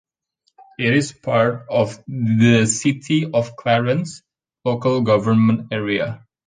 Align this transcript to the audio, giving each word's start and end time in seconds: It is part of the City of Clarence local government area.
It 0.79 0.95
is 0.95 1.11
part 1.11 1.67
of 1.69 2.03
the 2.07 2.65
City 2.65 3.29
of 3.31 3.55
Clarence 3.55 4.23
local 4.65 5.01
government 5.01 5.71
area. 5.71 6.25